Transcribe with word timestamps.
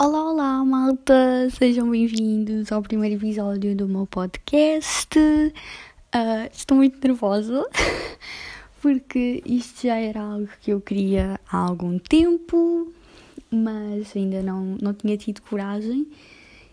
Olá, 0.00 0.30
olá, 0.30 0.64
malta! 0.64 1.50
Sejam 1.50 1.90
bem-vindos 1.90 2.70
ao 2.70 2.80
primeiro 2.80 3.16
episódio 3.16 3.74
do 3.74 3.88
meu 3.88 4.06
podcast. 4.06 5.18
Uh, 5.18 6.48
estou 6.52 6.76
muito 6.76 7.04
nervosa 7.04 7.66
porque 8.80 9.42
isto 9.44 9.88
já 9.88 9.96
era 9.96 10.20
algo 10.20 10.48
que 10.60 10.70
eu 10.70 10.80
queria 10.80 11.40
há 11.50 11.56
algum 11.56 11.98
tempo, 11.98 12.92
mas 13.50 14.14
ainda 14.14 14.40
não, 14.40 14.76
não 14.80 14.94
tinha 14.94 15.16
tido 15.16 15.42
coragem 15.42 16.06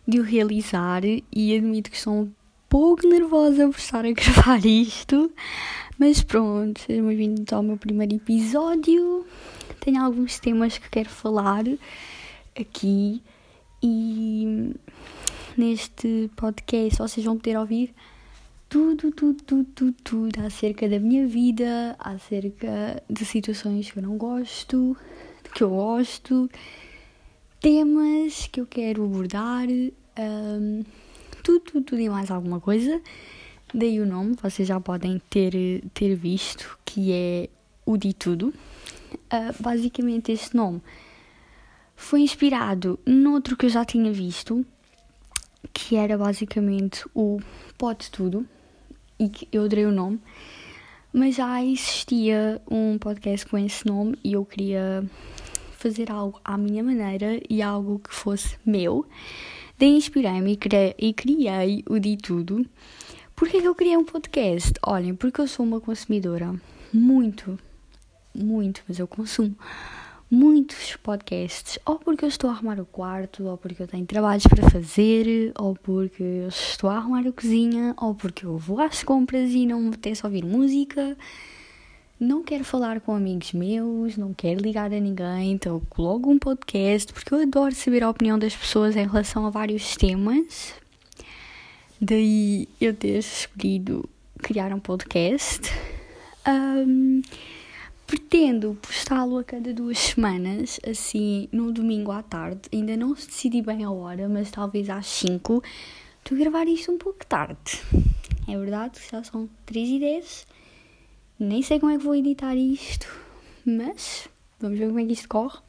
de 0.07 0.19
o 0.19 0.23
realizar 0.23 1.01
e 1.03 1.57
admito 1.57 1.89
que 1.89 1.97
estou 1.97 2.13
um 2.13 2.31
pouco 2.69 3.07
nervosa 3.07 3.67
por 3.67 3.79
estar 3.79 4.05
a 4.05 4.11
gravar 4.13 4.63
isto. 4.63 5.31
Mas 5.97 6.21
pronto, 6.21 6.79
sejam 6.79 7.07
bem-vindos 7.07 7.51
ao 7.51 7.63
meu 7.63 7.75
primeiro 7.75 8.17
episódio. 8.17 9.25
Tenho 9.79 10.03
alguns 10.03 10.37
temas 10.37 10.77
que 10.77 10.87
quero 10.91 11.09
falar 11.09 11.63
aqui 12.55 13.21
e 13.83 14.73
neste 15.57 16.29
podcast 16.35 16.97
vocês 16.97 17.25
vão 17.25 17.37
poder 17.37 17.57
ouvir 17.57 17.93
tudo, 18.69 19.11
tudo, 19.11 19.43
tudo, 19.43 19.65
tudo, 19.75 19.95
tudo 20.03 20.45
acerca 20.45 20.87
da 20.87 20.99
minha 20.99 21.27
vida, 21.27 21.95
acerca 21.99 23.03
de 23.09 23.25
situações 23.25 23.91
que 23.91 23.99
eu 23.99 24.03
não 24.03 24.17
gosto, 24.17 24.97
que 25.53 25.63
eu 25.63 25.69
gosto, 25.69 26.49
temas 27.59 28.47
que 28.47 28.61
eu 28.61 28.65
quero 28.65 29.03
abordar, 29.03 29.67
um, 29.67 30.83
tudo, 31.43 31.59
tudo, 31.59 31.83
tudo 31.83 32.01
e 32.01 32.09
mais 32.09 32.31
alguma 32.31 32.59
coisa. 32.59 33.01
Daí 33.73 33.99
o 33.99 34.05
nome, 34.05 34.35
vocês 34.41 34.67
já 34.67 34.79
podem 34.79 35.21
ter, 35.29 35.83
ter 35.93 36.15
visto, 36.15 36.77
que 36.85 37.11
é 37.11 37.49
o 37.85 37.97
de 37.97 38.13
tudo. 38.13 38.53
Uh, 39.13 39.61
basicamente 39.61 40.31
este 40.31 40.55
nome 40.55 40.81
foi 41.95 42.21
inspirado 42.21 42.99
noutro 43.05 43.55
que 43.55 43.65
eu 43.65 43.69
já 43.69 43.85
tinha 43.85 44.11
visto, 44.11 44.65
que 45.73 45.95
era 45.95 46.17
basicamente 46.17 47.05
o 47.13 47.39
Pode 47.77 48.11
Tudo, 48.11 48.45
e 49.17 49.29
que 49.29 49.47
eu 49.51 49.67
dei 49.67 49.85
o 49.85 49.91
nome, 49.91 50.19
mas 51.11 51.35
já 51.35 51.63
existia 51.63 52.61
um 52.69 52.97
podcast 52.97 53.45
com 53.45 53.57
esse 53.57 53.85
nome 53.85 54.17
e 54.23 54.33
eu 54.33 54.45
queria 54.45 55.09
fazer 55.77 56.11
algo 56.11 56.39
à 56.43 56.57
minha 56.57 56.83
maneira 56.83 57.39
e 57.49 57.61
algo 57.61 57.99
que 57.99 58.13
fosse 58.13 58.57
meu. 58.65 59.05
Daí 59.77 59.95
inspirei-me 59.95 60.53
e, 60.53 61.07
e 61.07 61.13
criei 61.13 61.83
o 61.87 61.99
De 61.99 62.17
Tudo. 62.17 62.65
Porquê 63.35 63.61
que 63.61 63.67
eu 63.67 63.75
criei 63.75 63.97
um 63.97 64.03
podcast? 64.03 64.73
Olhem, 64.85 65.15
porque 65.15 65.41
eu 65.41 65.47
sou 65.47 65.65
uma 65.65 65.79
consumidora 65.79 66.53
muito, 66.93 67.59
muito, 68.33 68.81
mas 68.87 68.99
eu 68.99 69.07
consumo 69.07 69.55
muitos 70.29 70.95
podcasts, 70.97 71.79
ou 71.85 71.97
porque 71.97 72.25
eu 72.25 72.29
estou 72.29 72.49
a 72.49 72.53
arrumar 72.53 72.79
o 72.79 72.85
quarto, 72.85 73.45
ou 73.45 73.57
porque 73.57 73.83
eu 73.83 73.87
tenho 73.87 74.05
trabalhos 74.05 74.45
para 74.47 74.69
fazer, 74.69 75.51
ou 75.57 75.75
porque 75.75 76.23
eu 76.23 76.47
estou 76.47 76.89
a 76.89 76.97
arrumar 76.97 77.27
a 77.27 77.31
cozinha, 77.31 77.93
ou 77.97 78.15
porque 78.15 78.45
eu 78.45 78.57
vou 78.57 78.81
às 78.81 79.03
compras 79.03 79.51
e 79.51 79.65
não 79.65 79.81
me 79.81 79.89
apetece 79.89 80.25
ouvir 80.25 80.43
música. 80.43 81.17
Não 82.19 82.43
quero 82.43 82.63
falar 82.63 83.01
com 83.01 83.13
amigos 83.13 83.51
meus, 83.51 84.15
não 84.15 84.33
quero 84.33 84.61
ligar 84.61 84.91
a 84.93 84.99
ninguém, 84.99 85.51
então 85.51 85.81
coloco 85.89 86.29
um 86.29 86.39
podcast 86.39 87.11
porque 87.11 87.33
eu 87.33 87.41
adoro 87.41 87.75
saber 87.75 88.03
a 88.03 88.09
opinião 88.09 88.39
das 88.39 88.55
pessoas 88.55 88.95
em 88.95 89.05
relação 89.05 89.45
a 89.45 89.49
vários 89.49 89.95
temas. 89.97 90.73
Daí 91.99 92.69
eu 92.79 92.93
ter 92.93 93.19
escolhido 93.19 94.07
criar 94.41 94.73
um 94.73 94.79
podcast. 94.79 95.71
Um, 96.47 97.21
Pretendo 98.07 98.77
postá-lo 98.81 99.37
a 99.39 99.43
cada 99.43 99.73
duas 99.73 99.97
semanas, 99.97 100.79
assim 100.87 101.49
no 101.51 101.71
domingo 101.71 102.11
à 102.11 102.21
tarde. 102.21 102.61
Ainda 102.71 102.95
não 102.95 103.13
decidi 103.13 103.61
bem 103.61 103.83
a 103.83 103.89
hora, 103.89 104.29
mas 104.29 104.51
talvez 104.51 104.89
às 104.89 105.07
5. 105.07 105.63
Estou 106.19 106.37
a 106.37 106.39
gravar 106.39 106.67
isto 106.67 106.91
um 106.91 106.97
pouco 106.97 107.25
tarde. 107.25 107.81
É 108.47 108.57
verdade, 108.57 108.99
já 109.11 109.23
são 109.23 109.49
3 109.65 109.89
e 109.89 109.99
10. 109.99 110.47
Nem 111.39 111.61
sei 111.61 111.79
como 111.79 111.91
é 111.91 111.97
que 111.97 112.03
vou 112.03 112.15
editar 112.15 112.55
isto, 112.55 113.07
mas 113.65 114.29
vamos 114.59 114.77
ver 114.77 114.87
como 114.87 114.99
é 114.99 115.05
que 115.05 115.13
isto 115.13 115.27
corre. 115.27 115.59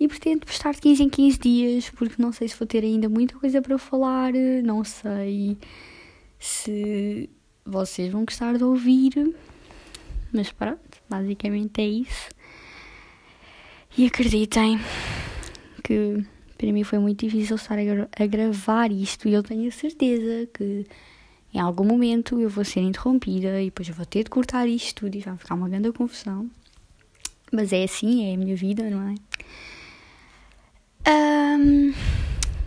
E 0.00 0.06
pretendo 0.06 0.46
postar 0.46 0.72
de 0.74 0.80
15 0.80 1.02
em 1.02 1.08
15 1.08 1.38
dias, 1.38 1.90
porque 1.90 2.22
não 2.22 2.32
sei 2.32 2.46
se 2.48 2.56
vou 2.56 2.66
ter 2.66 2.84
ainda 2.84 3.08
muita 3.08 3.36
coisa 3.36 3.60
para 3.60 3.76
falar, 3.78 4.32
não 4.62 4.84
sei 4.84 5.58
se 6.38 7.28
vocês 7.66 8.12
vão 8.12 8.24
gostar 8.24 8.56
de 8.56 8.64
ouvir, 8.64 9.34
mas 10.32 10.52
pronto. 10.52 10.98
Basicamente 11.08 11.80
é 11.80 11.86
isso. 11.86 12.28
E 13.96 14.06
acreditem 14.06 14.78
que 15.82 16.24
para 16.56 16.72
mim 16.72 16.84
foi 16.84 16.98
muito 16.98 17.24
difícil 17.24 17.56
estar 17.56 17.78
a, 17.78 17.84
gra 17.84 18.08
a 18.18 18.26
gravar 18.26 18.90
isto 18.90 19.28
e 19.28 19.32
eu 19.32 19.42
tenho 19.42 19.68
a 19.68 19.72
certeza 19.72 20.48
que 20.52 20.86
em 21.54 21.60
algum 21.60 21.84
momento 21.84 22.38
eu 22.40 22.50
vou 22.50 22.64
ser 22.64 22.80
interrompida 22.80 23.60
e 23.62 23.66
depois 23.66 23.88
eu 23.88 23.94
vou 23.94 24.04
ter 24.04 24.24
de 24.24 24.30
cortar 24.30 24.68
isto 24.68 25.02
tudo 25.02 25.14
e 25.16 25.20
vai 25.20 25.36
ficar 25.36 25.54
uma 25.54 25.68
grande 25.68 25.90
confusão. 25.92 26.50
Mas 27.50 27.72
é 27.72 27.84
assim, 27.84 28.30
é 28.30 28.34
a 28.34 28.36
minha 28.36 28.54
vida, 28.54 28.90
não 28.90 29.08
é? 29.08 29.14
Um, 31.10 31.94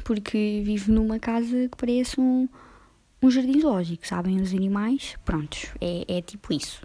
porque 0.03 0.61
vivo 0.65 0.91
numa 0.91 1.19
casa 1.19 1.69
que 1.69 1.77
parece 1.77 2.19
um, 2.19 2.49
um 3.21 3.29
jardim 3.29 3.59
zoológico, 3.61 4.07
sabem? 4.07 4.41
Os 4.41 4.51
animais, 4.51 5.15
prontos, 5.23 5.67
é, 5.79 6.05
é 6.07 6.21
tipo 6.21 6.51
isso. 6.51 6.81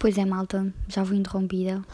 Pois 0.00 0.16
é, 0.16 0.24
malta, 0.24 0.72
já 0.88 1.02
vou 1.02 1.14
interrompida. 1.14 1.84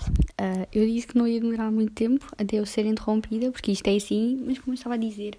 Uh, 0.40 0.64
eu 0.72 0.86
disse 0.86 1.08
que 1.08 1.18
não 1.18 1.26
ia 1.26 1.40
demorar 1.40 1.72
muito 1.72 1.92
tempo 1.92 2.24
até 2.38 2.60
eu 2.60 2.64
ser 2.64 2.86
interrompida, 2.86 3.50
porque 3.50 3.72
isto 3.72 3.84
é 3.88 3.96
assim, 3.96 4.44
mas 4.46 4.60
como 4.60 4.74
eu 4.74 4.76
estava 4.76 4.94
a 4.94 4.96
dizer, 4.96 5.36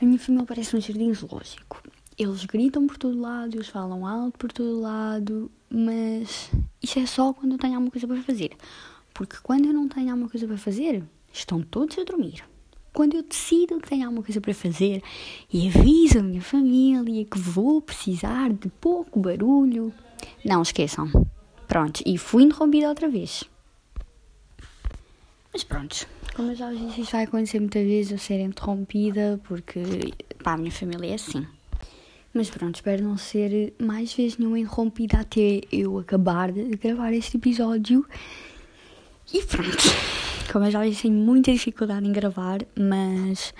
a 0.00 0.04
minha 0.04 0.16
família 0.20 0.46
parece 0.46 0.76
um 0.76 0.80
jardim 0.80 1.12
zoológico. 1.12 1.82
Eles 2.16 2.44
gritam 2.44 2.86
por 2.86 2.96
todo 2.96 3.20
lado, 3.20 3.56
eles 3.56 3.66
falam 3.66 4.06
alto 4.06 4.38
por 4.38 4.52
todo 4.52 4.80
lado, 4.80 5.50
mas 5.68 6.48
isso 6.80 7.00
é 7.00 7.06
só 7.06 7.32
quando 7.32 7.54
eu 7.54 7.58
tenho 7.58 7.74
alguma 7.74 7.90
coisa 7.90 8.06
para 8.06 8.22
fazer. 8.22 8.52
Porque 9.12 9.38
quando 9.42 9.64
eu 9.64 9.72
não 9.72 9.88
tenho 9.88 10.12
alguma 10.12 10.28
coisa 10.28 10.46
para 10.46 10.56
fazer, 10.56 11.02
estão 11.32 11.60
todos 11.60 11.98
a 11.98 12.04
dormir. 12.04 12.44
Quando 12.92 13.16
eu 13.16 13.22
decido 13.24 13.80
que 13.80 13.88
tenho 13.88 14.04
alguma 14.04 14.22
coisa 14.22 14.40
para 14.40 14.54
fazer 14.54 15.02
e 15.52 15.66
aviso 15.66 16.20
a 16.20 16.22
minha 16.22 16.40
família 16.40 17.24
que 17.24 17.36
vou 17.36 17.82
precisar 17.82 18.52
de 18.52 18.68
pouco 18.80 19.18
barulho, 19.18 19.92
não 20.44 20.62
esqueçam, 20.62 21.10
Pronto, 21.66 22.02
e 22.04 22.18
fui 22.18 22.42
interrompida 22.44 22.88
outra 22.88 23.08
vez. 23.08 23.44
Mas 25.52 25.62
pronto, 25.62 26.06
como 26.34 26.50
eu 26.50 26.56
já 26.56 26.72
disse, 26.72 27.02
isto 27.02 27.12
vai 27.12 27.24
acontecer 27.24 27.60
muitas 27.60 27.84
vezes 27.84 28.12
eu 28.12 28.18
ser 28.18 28.40
interrompida, 28.40 29.40
porque 29.44 29.80
pá, 30.42 30.54
a 30.54 30.56
minha 30.56 30.72
família 30.72 31.12
é 31.12 31.14
assim. 31.14 31.46
Mas 32.32 32.50
pronto, 32.50 32.74
espero 32.74 33.04
não 33.04 33.16
ser 33.16 33.72
mais 33.78 34.12
vezes 34.12 34.36
nenhuma 34.36 34.58
interrompida 34.58 35.20
até 35.20 35.60
eu 35.70 35.96
acabar 35.98 36.50
de 36.50 36.64
gravar 36.76 37.12
este 37.12 37.36
episódio. 37.36 38.04
E 39.32 39.40
pronto, 39.44 39.78
como 40.52 40.64
eu 40.64 40.70
já 40.72 40.84
disse, 40.84 41.02
tenho 41.02 41.14
muita 41.14 41.52
dificuldade 41.52 42.04
em 42.04 42.12
gravar, 42.12 42.58
mas 42.76 43.54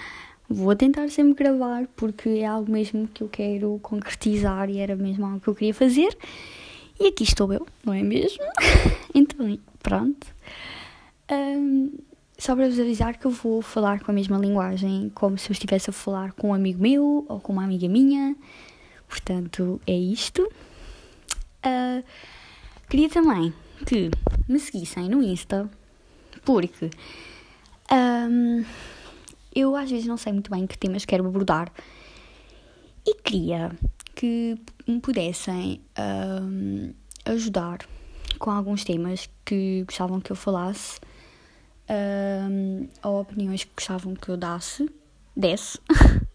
vou 0.48 0.74
tentar 0.74 1.08
sempre 1.10 1.44
gravar 1.44 1.86
porque 1.94 2.28
é 2.28 2.46
algo 2.46 2.72
mesmo 2.72 3.06
que 3.06 3.22
eu 3.22 3.28
quero 3.28 3.78
concretizar 3.80 4.68
e 4.68 4.78
era 4.78 4.96
mesmo 4.96 5.24
algo 5.24 5.38
que 5.38 5.48
eu 5.48 5.54
queria 5.54 5.74
fazer. 5.74 6.18
E 6.98 7.08
aqui 7.08 7.24
estou 7.24 7.52
eu, 7.52 7.66
não 7.84 7.92
é 7.92 8.02
mesmo? 8.02 8.44
então, 9.14 9.58
pronto. 9.82 10.26
Um, 11.30 11.92
só 12.38 12.54
para 12.54 12.68
vos 12.68 12.78
avisar 12.78 13.16
que 13.16 13.26
eu 13.26 13.30
vou 13.30 13.62
falar 13.62 14.00
com 14.00 14.10
a 14.10 14.14
mesma 14.14 14.38
linguagem, 14.38 15.10
como 15.14 15.38
se 15.38 15.50
eu 15.50 15.52
estivesse 15.52 15.90
a 15.90 15.92
falar 15.92 16.32
com 16.32 16.50
um 16.50 16.54
amigo 16.54 16.80
meu 16.80 17.24
ou 17.28 17.40
com 17.40 17.52
uma 17.52 17.64
amiga 17.64 17.88
minha. 17.88 18.36
Portanto, 19.08 19.80
é 19.86 19.96
isto. 19.96 20.42
Uh, 21.64 22.04
queria 22.88 23.08
também 23.08 23.52
que 23.86 24.10
me 24.48 24.58
seguissem 24.58 25.08
no 25.08 25.22
Insta, 25.22 25.70
porque 26.44 26.90
um, 27.90 28.64
eu 29.54 29.74
às 29.76 29.90
vezes 29.90 30.06
não 30.06 30.16
sei 30.16 30.32
muito 30.32 30.50
bem 30.50 30.66
que 30.66 30.76
temas 30.76 31.04
quero 31.04 31.26
abordar 31.26 31.72
e 33.06 33.14
queria 33.14 33.70
que 34.24 34.56
me 34.88 35.00
pudessem 35.00 35.82
um, 36.40 36.94
ajudar 37.26 37.80
com 38.38 38.50
alguns 38.50 38.82
temas 38.82 39.28
que 39.44 39.84
gostavam 39.86 40.18
que 40.18 40.32
eu 40.32 40.36
falasse 40.36 40.98
um, 41.90 42.88
ou 43.02 43.20
opiniões 43.20 43.64
que 43.64 43.70
gostavam 43.76 44.14
que 44.14 44.30
eu 44.30 44.38
dasse, 44.38 44.88
desse. 45.36 45.78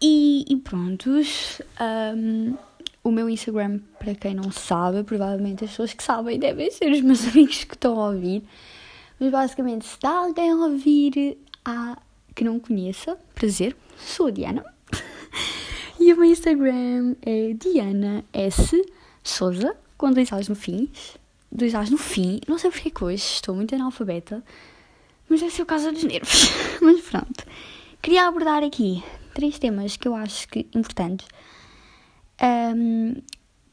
e, 0.00 0.44
e 0.48 0.56
prontos. 0.58 1.60
Um, 1.80 2.56
o 3.02 3.10
meu 3.10 3.28
Instagram, 3.28 3.80
para 3.98 4.14
quem 4.14 4.32
não 4.32 4.52
sabe, 4.52 5.02
provavelmente 5.02 5.64
as 5.64 5.70
pessoas 5.70 5.92
que 5.92 6.04
sabem 6.04 6.38
devem 6.38 6.70
ser 6.70 6.92
os 6.92 7.00
meus 7.00 7.26
amigos 7.26 7.64
que 7.64 7.74
estão 7.74 8.00
a 8.00 8.10
ouvir. 8.10 8.44
Mas 9.18 9.32
basicamente, 9.32 9.86
se 9.86 9.94
está 9.94 10.18
alguém 10.18 10.52
a 10.52 10.54
ouvir 10.54 11.36
a, 11.64 11.98
que 12.32 12.44
não 12.44 12.60
conheça, 12.60 13.18
prazer, 13.34 13.76
sou 13.98 14.28
a 14.28 14.30
Diana. 14.30 14.75
O 16.16 16.20
meu 16.20 16.30
Instagram 16.30 17.14
é 17.20 17.52
Diana 17.52 18.24
S. 18.32 18.82
Souza, 19.22 19.76
com 19.98 20.10
dois 20.10 20.32
A's 20.32 20.48
no 20.48 20.54
fim. 20.54 20.88
Dois 21.52 21.74
A's 21.74 21.90
no 21.90 21.98
fim. 21.98 22.40
Não 22.48 22.56
sei 22.56 22.70
porque 22.70 22.90
que 22.90 23.04
hoje 23.04 23.22
estou 23.22 23.54
muito 23.54 23.74
analfabeta. 23.74 24.42
Mas 25.28 25.42
esse 25.42 25.60
é 25.60 25.62
o 25.62 25.66
caso 25.66 25.92
dos 25.92 26.02
nervos. 26.04 26.48
mas 26.80 27.02
pronto. 27.02 27.44
Queria 28.00 28.26
abordar 28.26 28.64
aqui 28.64 29.04
três 29.34 29.58
temas 29.58 29.98
que 29.98 30.08
eu 30.08 30.14
acho 30.14 30.48
que 30.48 30.60
importantes. 30.74 31.28
Um, 32.42 33.16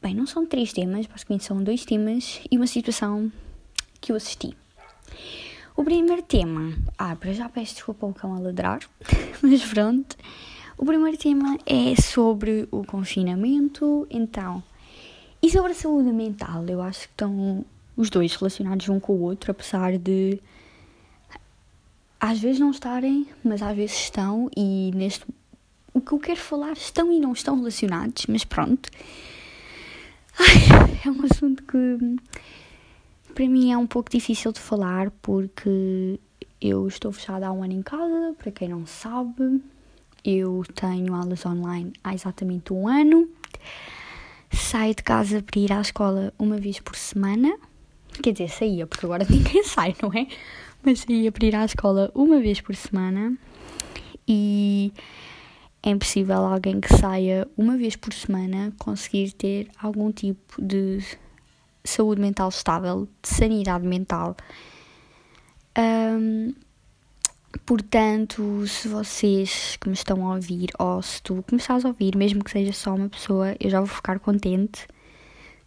bem, 0.02 0.14
não 0.14 0.26
são 0.26 0.44
três 0.44 0.70
temas, 0.70 1.06
basicamente 1.06 1.44
são 1.44 1.62
dois 1.62 1.86
temas 1.86 2.42
e 2.50 2.58
uma 2.58 2.66
situação 2.66 3.32
que 4.02 4.12
eu 4.12 4.16
assisti. 4.16 4.54
O 5.74 5.82
primeiro 5.82 6.20
tema. 6.20 6.76
Ah, 6.98 7.16
para 7.16 7.32
já 7.32 7.48
peço 7.48 7.76
desculpa 7.76 8.04
ao 8.04 8.12
cão 8.12 8.34
a 8.34 8.38
ladrar, 8.38 8.80
mas 9.40 9.64
pronto. 9.64 10.14
O 10.76 10.84
primeiro 10.84 11.16
tema 11.16 11.56
é 11.64 11.94
sobre 12.00 12.68
o 12.70 12.84
confinamento, 12.84 14.06
então. 14.10 14.62
E 15.40 15.50
sobre 15.50 15.72
a 15.72 15.74
saúde 15.74 16.12
mental, 16.12 16.64
eu 16.66 16.82
acho 16.82 17.00
que 17.00 17.12
estão 17.12 17.64
os 17.96 18.10
dois 18.10 18.34
relacionados 18.34 18.88
um 18.88 18.98
com 18.98 19.12
o 19.12 19.20
outro, 19.20 19.50
apesar 19.50 19.96
de 19.98 20.40
às 22.18 22.40
vezes 22.40 22.58
não 22.58 22.70
estarem, 22.70 23.26
mas 23.44 23.62
às 23.62 23.76
vezes 23.76 23.96
estão, 23.96 24.50
e 24.56 24.90
neste. 24.94 25.24
O 25.92 26.00
que 26.00 26.12
eu 26.12 26.18
quero 26.18 26.40
falar 26.40 26.72
estão 26.72 27.12
e 27.12 27.20
não 27.20 27.32
estão 27.32 27.56
relacionados, 27.56 28.26
mas 28.26 28.44
pronto. 28.44 28.90
Ai, 30.38 31.00
é 31.04 31.10
um 31.10 31.24
assunto 31.24 31.62
que 31.62 32.16
para 33.32 33.48
mim 33.48 33.70
é 33.70 33.76
um 33.76 33.86
pouco 33.86 34.10
difícil 34.10 34.50
de 34.52 34.58
falar 34.58 35.10
porque 35.22 36.18
eu 36.60 36.88
estou 36.88 37.12
fechada 37.12 37.46
há 37.46 37.52
um 37.52 37.62
ano 37.62 37.74
em 37.74 37.82
casa, 37.82 38.34
para 38.38 38.50
quem 38.50 38.68
não 38.68 38.86
sabe. 38.86 39.60
Eu 40.24 40.62
tenho 40.74 41.14
aulas 41.14 41.44
online 41.44 41.92
há 42.02 42.14
exatamente 42.14 42.72
um 42.72 42.88
ano. 42.88 43.28
Saio 44.50 44.94
de 44.94 45.02
casa 45.02 45.42
para 45.42 45.60
ir 45.60 45.72
à 45.72 45.80
escola 45.80 46.32
uma 46.38 46.56
vez 46.56 46.80
por 46.80 46.96
semana. 46.96 47.54
Quer 48.22 48.32
dizer, 48.32 48.48
saía, 48.48 48.86
porque 48.86 49.04
agora 49.04 49.26
ninguém 49.28 49.62
sai, 49.64 49.94
não 50.00 50.10
é? 50.12 50.26
Mas 50.82 51.00
saía 51.00 51.30
para 51.30 51.46
ir 51.46 51.54
à 51.54 51.64
escola 51.64 52.10
uma 52.14 52.40
vez 52.40 52.60
por 52.60 52.74
semana. 52.74 53.36
E 54.26 54.92
é 55.82 55.90
impossível 55.90 56.38
alguém 56.38 56.80
que 56.80 56.88
saia 56.96 57.46
uma 57.58 57.76
vez 57.76 57.94
por 57.94 58.14
semana 58.14 58.72
conseguir 58.78 59.32
ter 59.32 59.68
algum 59.78 60.10
tipo 60.10 60.62
de 60.62 61.00
saúde 61.84 62.22
mental 62.22 62.48
estável, 62.48 63.06
de 63.22 63.28
sanidade 63.28 63.86
mental. 63.86 64.34
Um, 65.78 66.54
portanto, 67.58 68.66
se 68.66 68.88
vocês 68.88 69.76
que 69.76 69.88
me 69.88 69.94
estão 69.94 70.26
a 70.26 70.34
ouvir, 70.34 70.70
ou 70.78 71.00
se 71.02 71.22
tu 71.22 71.42
que 71.46 71.54
me 71.54 71.60
estás 71.60 71.84
a 71.84 71.88
ouvir, 71.88 72.16
mesmo 72.16 72.42
que 72.42 72.50
seja 72.50 72.72
só 72.72 72.94
uma 72.94 73.08
pessoa, 73.08 73.54
eu 73.60 73.70
já 73.70 73.78
vou 73.80 73.88
ficar 73.88 74.18
contente. 74.18 74.86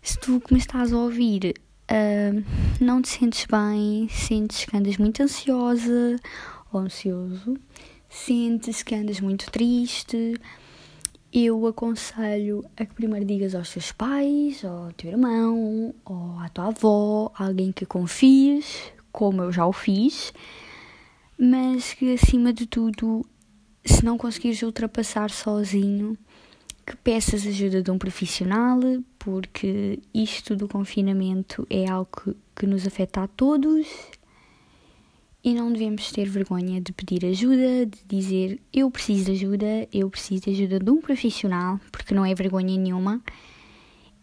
Se 0.01 0.19
tu 0.19 0.39
que 0.39 0.53
me 0.53 0.59
estás 0.59 0.93
a 0.93 0.97
ouvir 0.97 1.53
uh, 1.91 2.43
não 2.79 3.01
te 3.01 3.09
sentes 3.09 3.45
bem, 3.45 4.07
sentes 4.09 4.65
que 4.65 4.75
andas 4.75 4.97
muito 4.97 5.21
ansiosa 5.21 6.15
ou 6.71 6.81
ansioso, 6.81 7.57
sentes 8.09 8.83
que 8.83 8.95
andas 8.95 9.19
muito 9.19 9.49
triste, 9.51 10.35
eu 11.31 11.67
aconselho 11.67 12.63
a 12.77 12.85
que 12.85 12.93
primeiro 12.93 13.25
digas 13.25 13.53
aos 13.53 13.71
teus 13.71 13.91
pais, 13.91 14.63
ou 14.63 14.85
ao 14.85 14.91
teu 14.93 15.11
irmão, 15.11 15.93
ou 16.05 16.39
à 16.39 16.49
tua 16.49 16.67
avó, 16.67 17.31
alguém 17.37 17.71
que 17.71 17.85
confies, 17.85 18.91
como 19.11 19.43
eu 19.43 19.51
já 19.51 19.65
o 19.65 19.73
fiz, 19.73 20.33
mas 21.37 21.93
que 21.93 22.13
acima 22.13 22.51
de 22.51 22.65
tudo, 22.65 23.25
se 23.85 24.03
não 24.03 24.17
conseguires 24.17 24.61
ultrapassar 24.63 25.29
sozinho, 25.29 26.17
que 26.85 26.95
peças 26.95 27.45
ajuda 27.45 27.83
de 27.83 27.91
um 27.91 27.97
profissional, 27.97 28.79
porque 29.19 29.99
isto 30.13 30.55
do 30.55 30.67
confinamento 30.67 31.67
é 31.69 31.89
algo 31.89 32.09
que, 32.23 32.35
que 32.55 32.65
nos 32.65 32.87
afeta 32.87 33.23
a 33.23 33.27
todos 33.27 33.87
e 35.43 35.53
não 35.53 35.71
devemos 35.71 36.11
ter 36.11 36.27
vergonha 36.27 36.81
de 36.81 36.91
pedir 36.91 37.25
ajuda, 37.25 37.85
de 37.85 37.99
dizer 38.07 38.59
eu 38.73 38.89
preciso 38.89 39.25
de 39.25 39.31
ajuda, 39.31 39.87
eu 39.93 40.09
preciso 40.09 40.43
de 40.43 40.49
ajuda 40.51 40.79
de 40.79 40.89
um 40.89 41.01
profissional, 41.01 41.79
porque 41.91 42.13
não 42.13 42.25
é 42.25 42.33
vergonha 42.33 42.77
nenhuma. 42.77 43.21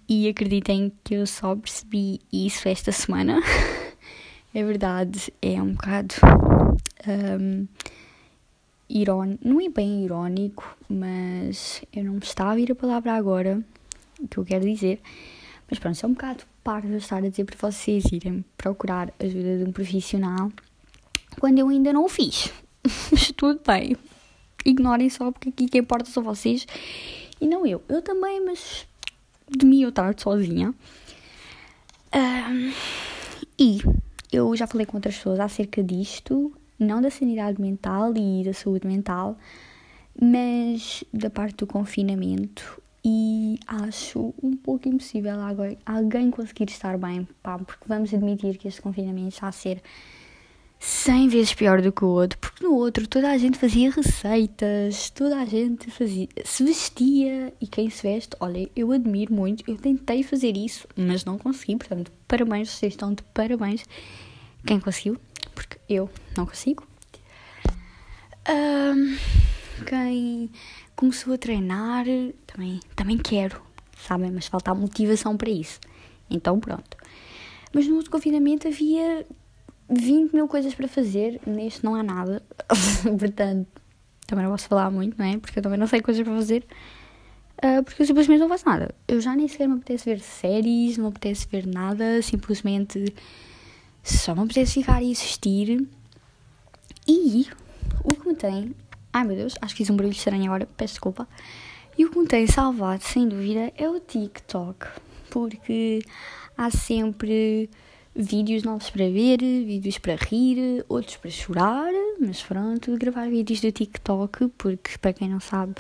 E 0.07 0.29
acreditem 0.29 0.93
que 1.03 1.15
eu 1.15 1.27
só 1.27 1.57
percebi 1.57 2.21
isso 2.31 2.69
esta 2.69 2.93
semana. 2.93 3.41
é 4.53 4.65
verdade, 4.65 5.33
é 5.41 5.63
um 5.63 5.73
bocado 5.73 6.15
um, 7.09 7.67
irónico, 8.89 9.49
não 9.49 9.61
é 9.61 9.69
bem 9.69 10.05
irónico, 10.05 10.77
mas 10.89 11.83
eu 11.93 12.05
não 12.05 12.15
me 12.15 12.21
está 12.21 12.51
a 12.51 12.55
vir 12.55 12.73
a 12.73 12.75
palavra 12.75 13.13
agora, 13.13 13.63
o 14.21 14.29
que 14.29 14.39
eu 14.39 14.45
quero 14.45 14.65
dizer. 14.65 15.01
Mas 15.69 15.79
pronto, 15.79 15.99
é 16.03 16.07
um 16.07 16.13
bocado 16.13 16.45
parvo 16.63 16.95
estar 16.95 17.19
a 17.19 17.29
dizer 17.29 17.45
para 17.45 17.71
vocês 17.71 18.05
irem 18.13 18.45
procurar 18.57 19.13
ajuda 19.19 19.59
de 19.59 19.65
um 19.65 19.73
profissional 19.73 20.51
quando 21.39 21.59
eu 21.59 21.69
ainda 21.69 21.93
não 21.93 22.05
o 22.05 22.09
fiz. 22.09 22.53
Mas 23.11 23.33
tudo 23.33 23.61
bem. 23.67 23.97
Ignorem 24.65 25.11
só, 25.11 25.31
porque 25.31 25.51
aqui 25.51 25.67
quem 25.67 25.81
importa 25.81 26.11
são 26.11 26.23
vocês 26.23 26.67
e 27.41 27.47
não 27.47 27.67
eu. 27.67 27.83
Eu 27.87 28.01
também, 28.01 28.43
mas 28.43 28.87
de 29.47 29.67
mim 29.67 29.83
eu 29.83 29.93
tarde 29.93 30.23
sozinha. 30.23 30.75
Um, 32.15 32.73
e 33.59 33.83
eu 34.33 34.57
já 34.57 34.67
falei 34.67 34.87
com 34.87 34.97
outras 34.97 35.17
pessoas 35.17 35.39
acerca 35.39 35.83
disto, 35.83 36.51
não 36.79 37.01
da 37.01 37.11
sanidade 37.11 37.61
mental 37.61 38.13
e 38.17 38.43
da 38.45 38.53
saúde 38.53 38.87
mental, 38.87 39.37
mas 40.21 41.05
da 41.13 41.31
parte 41.31 41.57
do 41.57 41.67
confinamento. 41.67 42.83
E 43.05 43.59
acho 43.67 44.35
um 44.43 44.57
pouco 44.57 44.89
impossível 44.89 45.37
alguém 45.85 46.31
conseguir 46.31 46.71
estar 46.71 46.97
bem, 46.97 47.29
pá, 47.43 47.59
porque 47.59 47.85
vamos 47.87 48.15
admitir 48.15 48.57
que 48.57 48.67
este 48.67 48.81
confinamento 48.81 49.29
está 49.29 49.49
a 49.49 49.53
ser 49.53 49.83
100 50.79 51.29
vezes 51.29 51.55
pior 51.55 51.81
do 51.81 51.93
que 51.93 52.05
o 52.05 52.09
outro, 52.09 52.39
porque 52.39 52.65
no 52.65 52.75
outro 52.75 53.07
toda 53.07 53.31
a 53.31 53.39
gente 53.39 53.59
fazia 53.59 53.91
receitas, 53.91 55.11
toda 55.11 55.39
a 55.39 55.45
gente 55.45 55.91
fazia, 55.91 56.29
se 56.45 56.65
vestia 56.65 57.53
e 57.61 57.67
quem 57.67 57.89
se 57.89 58.03
veste, 58.03 58.37
olha, 58.41 58.69
eu 58.75 58.93
admiro 58.93 59.33
muito, 59.33 59.65
eu 59.67 59.77
tentei 59.77 60.23
fazer 60.23 60.57
isso, 60.57 60.87
mas 60.97 61.25
não 61.25 61.39
consegui, 61.39 61.77
portanto, 61.77 62.13
parabéns, 62.29 62.71
vocês 62.71 62.93
estão 62.95 63.13
de 63.13 63.23
parabéns. 63.35 63.85
Quem 64.67 64.81
conseguiu? 64.81 65.19
Porque 65.55 65.79
eu 65.89 66.11
não 66.37 66.47
consigo. 66.47 66.87
Um, 68.49 69.17
quem 69.87 70.51
começou 70.95 71.35
a 71.35 71.39
treinar, 71.39 72.05
também, 72.47 72.81
também 72.95 73.19
quero, 73.19 73.61
sabem, 73.97 74.31
mas 74.31 74.47
falta 74.47 74.71
a 74.71 74.75
motivação 74.75 75.37
para 75.37 75.51
isso. 75.51 75.81
Então, 76.31 76.59
pronto. 76.61 76.97
Mas 77.73 77.87
no 77.87 77.97
outro 77.97 78.11
confinamento 78.11 78.69
havia 78.69 79.27
20 79.89 80.33
mil 80.33 80.49
coisas 80.49 80.75
para 80.75 80.89
fazer, 80.89 81.41
neste 81.47 81.85
não 81.85 81.95
há 81.95 82.03
nada. 82.03 82.43
Portanto, 83.19 83.69
também 84.27 84.45
não 84.45 84.53
posso 84.53 84.69
falar 84.69 84.91
muito, 84.91 85.19
não 85.19 85.25
é? 85.27 85.39
Porque 85.39 85.59
eu 85.59 85.63
também 85.63 85.79
não 85.79 85.87
sei 85.87 86.01
coisas 86.01 86.23
para 86.23 86.35
fazer. 86.35 86.65
Uh, 87.59 87.83
porque 87.83 88.03
eu 88.03 88.07
simplesmente 88.07 88.41
não 88.41 88.49
faço 88.49 88.67
nada. 88.67 88.95
Eu 89.07 89.21
já 89.21 89.35
nem 89.35 89.49
sequer 89.49 89.69
me 89.69 89.75
apetece 89.75 90.05
ver 90.05 90.21
séries, 90.21 90.97
não 90.97 91.05
me 91.05 91.11
apetece 91.11 91.47
ver 91.51 91.67
nada, 91.67 92.21
simplesmente 92.23 93.15
só 94.05 94.35
me 94.35 94.43
apetece 94.43 94.75
ficar 94.75 95.03
e 95.03 95.11
assistir. 95.11 95.89
E 97.09 97.47
o 98.03 98.15
que 98.15 98.29
me 98.29 98.35
tem. 98.35 98.75
Ai 99.13 99.25
meu 99.25 99.35
Deus, 99.35 99.55
acho 99.61 99.75
que 99.75 99.79
fiz 99.79 99.91
um 99.91 99.97
barulho 99.97 100.13
estranho 100.13 100.45
agora, 100.45 100.69
peço 100.77 100.95
desculpa. 100.95 101.27
E 101.97 102.05
o 102.05 102.11
que 102.11 102.19
me 102.19 102.27
tem 102.27 102.47
salvado, 102.47 103.03
sem 103.03 103.29
dúvida, 103.29 103.73
é 103.77 103.89
o 103.89 103.99
TikTok. 103.99 104.87
Porque 105.31 106.03
há 106.57 106.71
sempre 106.71 107.71
vídeos 108.15 108.63
novos 108.63 108.91
para 108.91 109.09
ver, 109.09 109.39
vídeos 109.39 109.99
para 109.99 110.17
rir, 110.17 110.85
outros 110.89 111.17
para 111.17 111.31
chorar, 111.31 111.93
mas 112.21 112.43
pronto, 112.43 112.97
gravar 112.97 113.29
vídeos 113.29 113.61
do 113.61 113.73
TikTok, 113.73 114.49
porque 114.59 114.99
para 114.99 115.13
quem 115.13 115.29
não 115.29 115.41
sabe, 115.41 115.75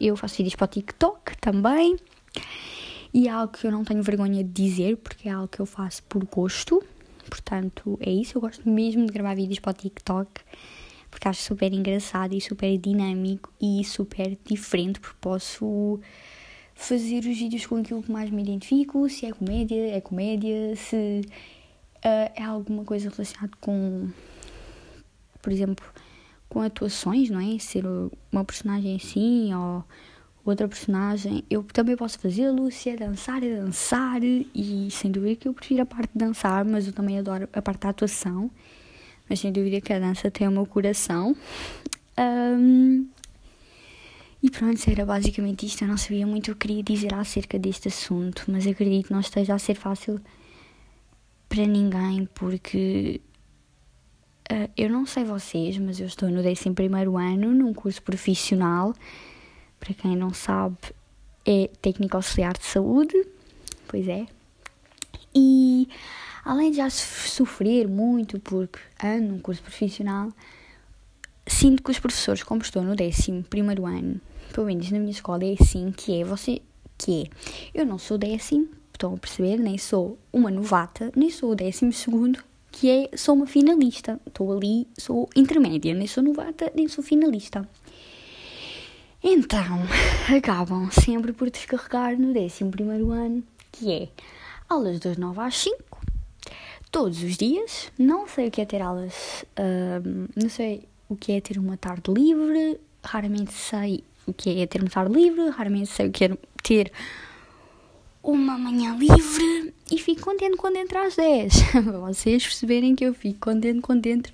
eu 0.00 0.16
faço 0.16 0.36
vídeos 0.36 0.54
para 0.56 0.64
o 0.64 0.68
TikTok 0.68 1.36
também. 1.38 1.96
E 3.12 3.28
é 3.28 3.30
algo 3.30 3.52
que 3.52 3.66
eu 3.66 3.72
não 3.72 3.84
tenho 3.84 4.02
vergonha 4.02 4.42
de 4.42 4.50
dizer, 4.50 4.96
porque 4.96 5.28
é 5.28 5.32
algo 5.32 5.48
que 5.48 5.60
eu 5.60 5.66
faço 5.66 6.02
por 6.04 6.24
gosto. 6.24 6.82
Portanto, 7.28 7.98
é 8.00 8.10
isso. 8.10 8.36
Eu 8.36 8.40
gosto 8.40 8.68
mesmo 8.68 9.06
de 9.06 9.12
gravar 9.12 9.34
vídeos 9.34 9.58
para 9.58 9.70
o 9.70 9.74
TikTok, 9.74 10.40
porque 11.10 11.28
acho 11.28 11.42
super 11.42 11.72
engraçado 11.72 12.34
e 12.34 12.40
super 12.40 12.76
dinâmico 12.78 13.52
e 13.60 13.84
super 13.84 14.36
diferente, 14.44 15.00
porque 15.00 15.16
posso 15.20 16.00
fazer 16.74 17.18
os 17.18 17.38
vídeos 17.38 17.66
com 17.66 17.76
aquilo 17.76 18.02
que 18.02 18.10
mais 18.10 18.30
me 18.30 18.42
identifico. 18.42 19.08
Se 19.08 19.26
é 19.26 19.32
comédia, 19.32 19.96
é 19.96 20.00
comédia. 20.00 20.76
Se 20.76 21.22
uh, 21.98 22.32
é 22.34 22.42
alguma 22.44 22.84
coisa 22.84 23.10
relacionada 23.10 23.52
com, 23.60 24.08
por 25.42 25.52
exemplo, 25.52 25.84
com 26.48 26.60
atuações, 26.60 27.30
não 27.30 27.40
é? 27.40 27.58
Ser 27.58 27.84
uma 28.32 28.44
personagem 28.44 28.96
assim 28.96 29.54
ou 29.54 29.84
outra 30.50 30.68
personagem, 30.68 31.44
eu 31.50 31.62
também 31.62 31.96
posso 31.96 32.18
fazê-lo. 32.18 32.70
Se 32.70 32.90
é 32.90 32.96
dançar, 32.96 33.42
é 33.42 33.56
dançar. 33.56 34.22
E 34.22 34.88
sem 34.90 35.10
dúvida 35.10 35.36
que 35.36 35.48
eu 35.48 35.54
prefiro 35.54 35.82
a 35.82 35.86
parte 35.86 36.10
de 36.12 36.18
dançar, 36.18 36.64
mas 36.64 36.86
eu 36.86 36.92
também 36.92 37.18
adoro 37.18 37.48
a 37.52 37.62
parte 37.62 37.80
da 37.80 37.90
atuação. 37.90 38.50
Mas 39.28 39.40
sem 39.40 39.52
dúvida 39.52 39.80
que 39.80 39.92
a 39.92 39.98
dança 39.98 40.30
tem 40.30 40.48
o 40.48 40.50
meu 40.50 40.66
coração. 40.66 41.36
Um, 42.18 43.06
e 44.42 44.50
pronto, 44.50 44.80
era 44.90 45.04
basicamente 45.04 45.66
isto. 45.66 45.82
Eu 45.82 45.88
não 45.88 45.96
sabia 45.96 46.26
muito 46.26 46.52
o 46.52 46.54
que 46.54 46.66
queria 46.66 46.82
dizer 46.82 47.14
acerca 47.14 47.58
deste 47.58 47.88
assunto, 47.88 48.44
mas 48.48 48.66
acredito 48.66 49.08
que 49.08 49.12
não 49.12 49.20
esteja 49.20 49.54
a 49.54 49.58
ser 49.58 49.74
fácil 49.74 50.20
para 51.48 51.66
ninguém, 51.66 52.28
porque 52.34 53.20
Uh, 54.50 54.64
eu 54.78 54.88
não 54.88 55.04
sei 55.04 55.24
vocês, 55.24 55.76
mas 55.76 56.00
eu 56.00 56.06
estou 56.06 56.30
no 56.30 56.40
11 56.40 56.70
ano 57.20 57.52
num 57.52 57.74
curso 57.74 58.02
profissional. 58.02 58.94
Para 59.78 59.94
quem 59.94 60.16
não 60.16 60.32
sabe, 60.32 60.76
é 61.46 61.70
técnico 61.80 62.16
auxiliar 62.16 62.56
de 62.56 62.64
saúde. 62.64 63.26
Pois 63.86 64.06
é. 64.08 64.26
E 65.34 65.88
além 66.44 66.70
de 66.70 66.78
já 66.78 66.90
sofrer 66.90 67.86
muito 67.88 68.38
porque 68.40 68.78
ando 69.02 69.28
num 69.28 69.38
curso 69.38 69.62
profissional, 69.62 70.32
sinto 71.46 71.82
que 71.82 71.90
os 71.90 71.98
professores, 71.98 72.42
como 72.42 72.62
estou 72.62 72.82
no 72.82 72.92
11 72.92 73.44
ano, 73.84 74.20
pelo 74.52 74.66
menos 74.66 74.90
na 74.90 74.98
minha 74.98 75.10
escola 75.10 75.44
é 75.44 75.54
assim 75.58 75.92
que 75.92 76.20
é, 76.20 76.24
você 76.24 76.60
que 76.96 77.22
é. 77.22 77.80
Eu 77.80 77.86
não 77.86 77.98
sou 77.98 78.18
décimo, 78.18 78.68
estão 78.92 79.14
a 79.14 79.18
perceber, 79.18 79.58
nem 79.58 79.78
sou 79.78 80.18
uma 80.32 80.50
novata, 80.50 81.12
nem 81.14 81.30
sou 81.30 81.52
o 81.52 81.54
décimo 81.54 81.92
segundo, 81.92 82.42
que 82.72 82.90
é, 82.90 83.16
sou 83.16 83.34
uma 83.34 83.46
finalista. 83.46 84.20
Estou 84.26 84.56
ali, 84.56 84.86
sou 84.98 85.28
intermédia, 85.36 85.94
nem 85.94 86.06
sou 86.06 86.22
novata, 86.22 86.70
nem 86.74 86.88
sou 86.88 87.02
finalista. 87.02 87.66
Então, 89.22 89.80
acabam 90.36 90.90
sempre 90.92 91.32
por 91.32 91.50
descarregar 91.50 92.18
no 92.18 92.30
11 92.30 92.64
ano, 93.12 93.42
que 93.72 93.92
é 93.92 94.08
aulas 94.68 95.00
das 95.00 95.16
9 95.16 95.40
às 95.40 95.58
5, 95.58 95.76
todos 96.90 97.22
os 97.22 97.36
dias. 97.36 97.90
Não 97.98 98.28
sei 98.28 98.48
o 98.48 98.50
que 98.50 98.60
é 98.60 98.64
ter 98.64 98.80
aulas, 98.80 99.44
uh, 99.58 100.28
não 100.36 100.48
sei 100.48 100.84
o 101.08 101.16
que 101.16 101.32
é 101.32 101.40
ter 101.40 101.58
uma 101.58 101.76
tarde 101.76 102.12
livre, 102.12 102.78
raramente 103.02 103.52
sei 103.52 104.04
o 104.26 104.32
que 104.32 104.60
é 104.60 104.66
ter 104.66 104.80
uma 104.80 104.90
tarde 104.90 105.12
livre, 105.12 105.48
raramente 105.50 105.88
sei 105.88 106.08
o 106.08 106.12
que 106.12 106.24
é 106.24 106.36
ter 106.62 106.92
uma 108.22 108.58
manhã 108.58 108.94
livre 108.96 109.74
e 109.90 109.98
fico 109.98 110.22
contente 110.22 110.56
quando 110.56 110.76
entro 110.76 110.98
às 110.98 111.16
10. 111.16 111.72
Para 111.72 111.80
vocês 111.98 112.44
perceberem 112.44 112.94
que 112.94 113.04
eu 113.04 113.14
fico 113.14 113.40
contente 113.40 113.80
quando 113.80 114.06
entro 114.06 114.32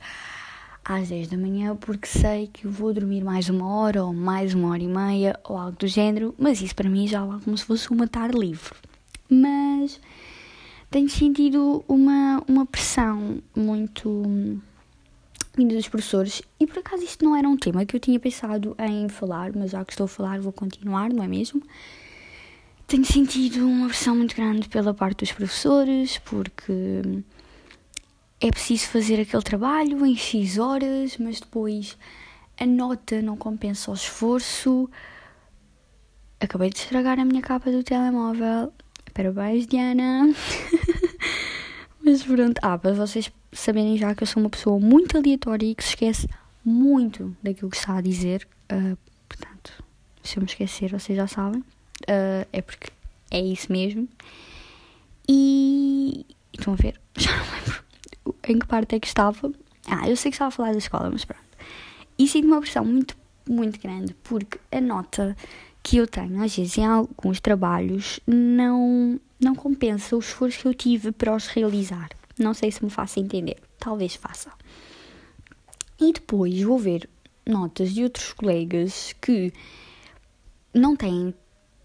às 0.85 1.09
10 1.09 1.29
da 1.29 1.37
manhã 1.37 1.75
porque 1.75 2.07
sei 2.07 2.49
que 2.49 2.67
vou 2.67 2.93
dormir 2.93 3.25
mais 3.25 3.49
uma 3.49 3.67
hora 3.67 4.05
ou 4.05 4.13
mais 4.13 4.53
uma 4.53 4.69
hora 4.69 4.83
e 4.83 4.89
meia 4.89 5.41
ou 5.45 5.57
algo 5.57 5.77
do 5.79 5.87
género, 5.87 6.35
mas 6.39 6.61
isso 6.61 6.75
para 6.75 6.91
mim 6.91 7.09
já 7.09 7.25
é 7.25 7.41
como 7.43 7.57
se 7.57 7.65
fosse 7.65 7.91
uma 7.91 8.07
tarde 8.07 8.39
livre. 8.39 8.75
Mas 9.29 9.99
tenho 10.91 11.09
sentido 11.09 11.83
uma, 11.89 12.43
uma 12.47 12.67
pressão 12.67 13.39
muito 13.57 14.61
vinda 15.57 15.75
dos 15.75 15.89
professores 15.89 16.43
e 16.61 16.67
por 16.67 16.79
acaso 16.81 17.03
isto 17.03 17.25
não 17.25 17.35
era 17.35 17.49
um 17.49 17.57
tema 17.57 17.87
que 17.87 17.97
eu 17.97 18.01
tinha 18.01 18.21
pensado 18.21 18.77
em 18.79 19.09
falar, 19.09 19.53
mas 19.55 19.71
já 19.71 19.85
que 19.85 19.93
estou 19.93 20.05
a 20.05 20.09
falar 20.09 20.41
vou 20.41 20.53
continuar, 20.53 21.11
não 21.11 21.25
é 21.25 21.29
mesmo? 21.29 21.63
Tenho 22.87 23.05
sentido 23.05 23.67
uma 23.67 23.89
pressão 23.89 24.15
muito 24.15 24.37
grande 24.37 24.69
pela 24.69 24.93
parte 24.93 25.21
dos 25.21 25.33
professores, 25.33 26.19
porque 26.19 26.73
é 28.41 28.51
preciso 28.51 28.87
fazer 28.89 29.21
aquele 29.21 29.43
trabalho 29.43 30.05
em 30.05 30.17
X 30.17 30.59
horas, 30.59 31.17
mas 31.19 31.41
depois 31.41 31.97
a 32.59 32.67
nota 32.67 33.23
não 33.23 33.37
compensa 33.37 33.91
o 33.91 33.95
esforço. 33.95 34.89
Acabei 36.41 36.71
de 36.71 36.79
estragar 36.79 37.19
a 37.19 37.25
minha 37.25 37.41
capa 37.43 37.71
do 37.71 37.83
telemóvel. 37.83 38.73
Parabéns, 39.13 39.67
Diana. 39.67 40.35
mas 42.05 42.23
pronto, 42.23 42.59
ah, 42.63 42.77
para 42.77 42.93
vocês 42.93 43.31
saberem 43.53 43.97
já 43.97 44.15
que 44.15 44.23
eu 44.23 44.27
sou 44.27 44.43
uma 44.43 44.51
pessoa 44.51 44.79
muito 44.79 45.17
aleatória 45.17 45.67
e 45.67 45.75
que 45.75 45.83
se 45.83 45.91
esquece 45.91 46.29
muito 46.65 47.37
daquilo 47.43 47.71
que 47.71 47.77
está 47.77 47.97
a 47.97 48.01
dizer. 48.01 48.47
Uh, 48.71 48.99
portanto, 49.29 49.85
se 50.23 50.37
eu 50.37 50.43
me 50.43 50.47
esquecer, 50.47 50.91
vocês 50.91 51.17
já 51.17 51.27
sabem 51.27 51.61
uh, 51.61 52.47
é 52.53 52.63
porque 52.63 52.91
é 53.31 53.41
isso 53.41 53.73
mesmo. 53.73 54.09
E, 55.29 56.27
estão 56.53 56.75
a 56.75 56.77
ver? 56.77 57.01
Já 57.17 57.31
não 57.37 57.45
lembro 57.53 57.84
em 58.47 58.59
que 58.59 58.67
parte 58.67 58.95
é 58.95 59.01
que 59.01 59.07
estava. 59.07 59.53
Ah, 59.87 60.09
eu 60.09 60.17
sei 60.17 60.31
que 60.31 60.37
estava 60.37 60.49
a 60.49 60.53
falar 60.53 60.73
da 60.73 60.79
escola, 60.79 61.11
mas 61.11 61.25
pronto. 61.25 61.43
E 62.19 62.29
sinto 62.29 62.47
uma 62.47 62.61
pressão 62.61 62.85
muito, 62.85 63.17
muito 63.49 63.81
grande, 63.81 64.15
porque 64.23 64.59
a 64.71 64.81
nota 64.81 65.37
que 65.83 65.99
eu 65.99 66.07
tenho, 66.07 66.43
às 66.43 66.57
vezes, 66.57 66.79
em 66.79 66.87
alguns 66.87 67.41
trabalhos, 67.41 68.21
não, 68.27 69.21
não 69.39 69.55
compensa 69.55 70.17
o 70.17 70.19
esforço 70.19 70.61
que 70.61 70.69
eu 70.69 70.75
tive 70.75 71.13
para 71.13 71.35
os 71.35 71.47
realizar. 71.49 72.09
Não 72.39 72.55
sei 72.55 72.71
se 72.73 72.83
me 72.83 72.91
faça 72.91 73.21
entender. 73.21 73.57
Talvez 73.79 74.15
faça. 74.15 74.51
E 76.01 76.13
depois 76.13 76.63
vou 76.63 76.79
ver 76.79 77.09
notas 77.47 77.93
de 77.93 78.03
outros 78.03 78.33
colegas 78.33 79.15
que 79.21 79.53
não 80.73 80.97
têm 80.97 81.35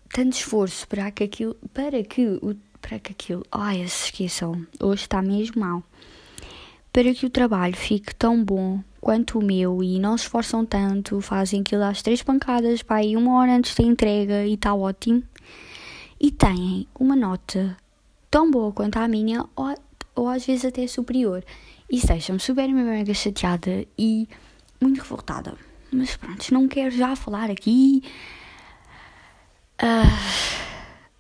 tanto 0.10 0.34
esforço 0.34 0.88
para 0.88 1.12
que 1.12 1.24
aquilo, 1.24 1.56
para 1.74 2.04
que 2.04 2.26
o, 2.26 2.56
para 2.82 3.00
que 3.00 3.12
aquilo, 3.12 3.46
ai, 3.52 3.88
se 3.88 4.06
esqueçam, 4.06 4.66
hoje 4.80 5.04
está 5.04 5.22
mesmo 5.22 5.62
mal, 5.62 5.84
para 6.92 7.14
que 7.14 7.26
o 7.26 7.30
trabalho 7.30 7.76
fique 7.76 8.14
tão 8.16 8.44
bom 8.44 8.82
quanto 9.00 9.40
o 9.40 9.44
meu 9.44 9.84
e 9.84 10.00
não 10.00 10.18
se 10.18 10.26
esforçam 10.26 10.66
tanto, 10.66 11.22
fazem 11.22 11.62
aquilo 11.62 11.84
às 11.84 12.02
três 12.02 12.22
pancadas, 12.22 12.82
para 12.82 12.98
aí 12.98 13.16
uma 13.16 13.40
hora 13.40 13.56
antes 13.56 13.76
da 13.76 13.84
entrega 13.84 14.46
e 14.46 14.56
está 14.56 14.74
ótimo, 14.74 15.24
e 16.20 16.32
têm 16.32 16.88
uma 17.00 17.16
nota 17.16 17.78
tão 18.30 18.52
boa 18.52 18.72
quanto 18.72 18.98
a 18.98 19.08
minha, 19.08 19.46
ou, 19.56 19.74
ou 20.16 20.28
às 20.28 20.46
vezes 20.46 20.66
até 20.66 20.86
superior. 20.88 21.44
Isso 21.90 22.08
deixa-me 22.08 22.40
super 22.40 22.68
mega 22.68 23.14
chateada 23.14 23.86
e 23.98 24.28
muito 24.80 25.00
revoltada. 25.00 25.56
Mas 25.92 26.16
pronto, 26.16 26.54
não 26.54 26.68
quero 26.68 26.92
já 26.92 27.16
falar 27.16 27.50
aqui 27.50 28.04
Uh, 29.82 30.12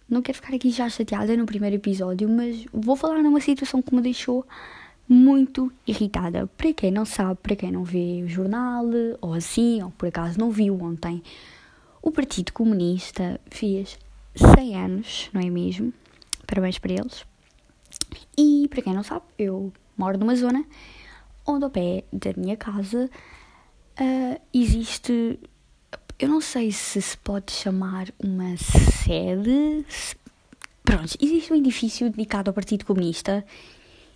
não 0.09 0.21
quero 0.21 0.35
ficar 0.35 0.53
aqui 0.53 0.69
já 0.69 0.89
chateada 0.89 1.35
no 1.38 1.45
primeiro 1.45 1.77
episódio, 1.77 2.27
mas 2.27 2.65
vou 2.73 2.97
falar 2.97 3.23
numa 3.23 3.39
situação 3.39 3.81
que 3.81 3.95
me 3.95 4.01
deixou 4.01 4.45
muito 5.09 5.73
irritada. 5.87 6.45
Para 6.55 6.71
quem 6.71 6.91
não 6.91 7.03
sabe, 7.03 7.39
para 7.41 7.55
quem 7.55 7.71
não 7.71 7.83
vê 7.83 8.21
o 8.23 8.27
jornal, 8.27 8.85
ou 9.19 9.33
assim, 9.33 9.81
ou 9.81 9.89
por 9.89 10.07
acaso 10.07 10.39
não 10.39 10.51
viu 10.51 10.79
ontem, 10.79 11.23
o 11.99 12.11
Partido 12.11 12.53
Comunista 12.53 13.41
fez 13.49 13.97
100 14.35 14.75
anos, 14.75 15.29
não 15.33 15.41
é 15.41 15.49
mesmo? 15.49 15.91
Parabéns 16.45 16.77
para 16.77 16.93
eles. 16.93 17.25
E 18.37 18.67
para 18.69 18.83
quem 18.83 18.93
não 18.93 19.03
sabe, 19.03 19.25
eu 19.37 19.73
moro 19.97 20.17
numa 20.17 20.35
zona 20.35 20.63
onde 21.45 21.63
ao 21.63 21.71
pé 21.71 22.03
da 22.13 22.31
minha 22.37 22.55
casa 22.55 23.09
uh, 23.99 24.41
existe 24.53 25.39
eu 26.19 26.27
não 26.27 26.41
sei 26.41 26.71
se 26.71 27.01
se 27.01 27.17
pode 27.17 27.51
chamar 27.51 28.09
uma 28.21 28.57
sede. 28.57 29.85
Pronto, 30.83 31.17
existe 31.19 31.53
um 31.53 31.55
edifício 31.55 32.09
dedicado 32.09 32.49
ao 32.49 32.53
Partido 32.53 32.85
Comunista 32.85 33.45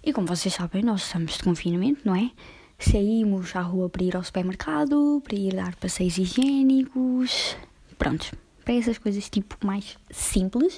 e, 0.04 0.12
como 0.12 0.28
vocês 0.28 0.54
sabem, 0.54 0.84
nós 0.84 1.04
estamos 1.04 1.38
de 1.38 1.44
confinamento, 1.44 2.02
não 2.04 2.14
é? 2.14 2.30
Saímos 2.78 3.56
à 3.56 3.62
rua 3.62 3.88
para 3.88 4.04
ir 4.04 4.16
ao 4.16 4.24
supermercado, 4.24 5.22
para 5.24 5.36
ir 5.36 5.56
dar 5.56 5.76
passeios 5.76 6.18
higiênicos. 6.18 7.56
Pronto, 7.98 8.36
para 8.66 8.74
essas 8.74 8.98
coisas 8.98 9.30
tipo 9.30 9.56
mais 9.66 9.98
simples. 10.12 10.78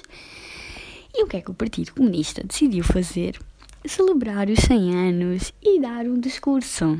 E 1.12 1.24
o 1.24 1.26
que 1.26 1.38
é 1.38 1.40
que 1.40 1.50
o 1.50 1.54
Partido 1.54 1.92
Comunista 1.92 2.44
decidiu 2.46 2.84
fazer? 2.84 3.40
Celebrar 3.84 4.48
os 4.48 4.60
100 4.60 4.94
anos 4.94 5.52
e 5.60 5.80
dar 5.80 6.06
um 6.06 6.20
discurso. 6.20 6.96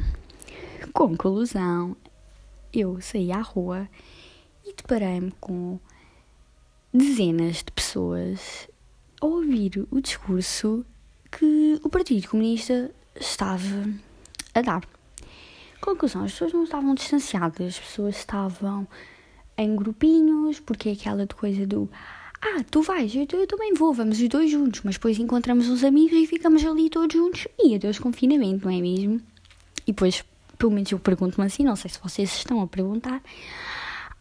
Conclusão: 0.92 1.96
eu 2.72 3.00
saí 3.00 3.30
à 3.30 3.40
rua 3.40 3.88
e 4.64 4.74
deparei-me 4.74 5.32
com 5.40 5.78
dezenas 6.92 7.58
de 7.58 7.70
pessoas 7.70 8.68
a 9.20 9.26
ouvir 9.26 9.86
o 9.90 10.00
discurso 10.00 10.84
que 11.38 11.80
o 11.82 11.88
Partido 11.88 12.28
Comunista 12.28 12.90
estava 13.18 13.88
a 14.54 14.62
dar. 14.62 14.82
Conclusão: 15.80 16.24
as 16.24 16.32
pessoas 16.32 16.52
não 16.52 16.64
estavam 16.64 16.94
distanciadas, 16.94 17.74
as 17.74 17.78
pessoas 17.78 18.16
estavam 18.16 18.86
em 19.56 19.76
grupinhos, 19.76 20.60
porque 20.60 20.90
é 20.90 20.92
aquela 20.92 21.26
coisa 21.26 21.66
do 21.66 21.88
ah, 22.40 22.62
tu 22.70 22.82
vais, 22.82 23.14
eu, 23.14 23.26
eu, 23.32 23.46
também 23.46 23.72
vou, 23.74 23.92
vamos 23.92 24.20
os 24.20 24.28
dois 24.28 24.50
juntos, 24.50 24.82
mas 24.84 24.96
depois 24.96 25.18
encontramos 25.18 25.68
uns 25.68 25.82
amigos 25.82 26.16
e 26.16 26.26
ficamos 26.26 26.64
ali 26.64 26.90
todos 26.90 27.16
juntos 27.16 27.48
e 27.58 27.74
adeus 27.74 27.98
confinamento, 27.98 28.66
não 28.66 28.72
é 28.72 28.80
mesmo? 28.80 29.20
E 29.86 29.92
depois, 29.92 30.22
pelo 30.58 30.72
menos 30.72 30.92
eu 30.92 30.98
pergunto-me 30.98 31.46
assim, 31.46 31.64
não 31.64 31.76
sei 31.76 31.90
se 31.90 31.98
vocês 31.98 32.30
estão 32.30 32.60
a 32.60 32.66
perguntar, 32.66 33.22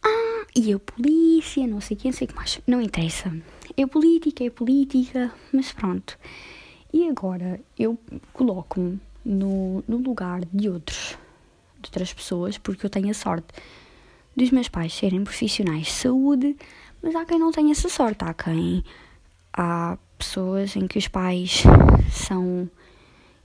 ah, 0.02 0.46
e 0.56 0.72
a 0.72 0.78
polícia, 0.78 1.66
não 1.66 1.80
sei 1.80 1.96
quem, 1.96 2.10
sei 2.10 2.26
o 2.26 2.28
que 2.28 2.36
mais. 2.36 2.58
Não 2.66 2.80
interessa. 2.80 3.30
É 3.76 3.86
política, 3.86 4.42
é 4.44 4.50
política, 4.50 5.32
mas 5.52 5.72
pronto. 5.72 6.18
E 6.92 7.08
agora 7.08 7.60
eu 7.78 7.98
coloco-me 8.32 9.00
no, 9.24 9.82
no 9.86 9.96
lugar 9.96 10.40
de 10.52 10.68
outros, 10.68 11.16
de 11.80 11.88
outras 11.88 12.12
pessoas, 12.12 12.58
porque 12.58 12.86
eu 12.86 12.90
tenho 12.90 13.10
a 13.10 13.14
sorte 13.14 13.48
dos 14.36 14.50
meus 14.50 14.68
pais 14.68 14.94
serem 14.94 15.24
profissionais 15.24 15.86
de 15.86 15.92
saúde, 15.92 16.56
mas 17.02 17.14
há 17.14 17.24
quem 17.24 17.38
não 17.38 17.50
tenha 17.50 17.72
essa 17.72 17.88
sorte. 17.88 18.24
Há 18.24 18.34
quem. 18.34 18.84
Há 19.52 19.98
pessoas 20.18 20.76
em 20.76 20.86
que 20.86 20.98
os 20.98 21.08
pais 21.08 21.62
são 22.10 22.68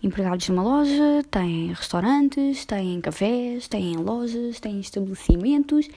empregados 0.03 0.45
de 0.45 0.51
uma 0.51 0.63
loja, 0.63 1.24
têm 1.29 1.67
restaurantes, 1.67 2.65
têm 2.65 3.00
cafés, 3.00 3.67
têm 3.67 3.95
lojas, 3.98 4.60
têm 4.60 4.79
estabelecimentos 4.79 5.88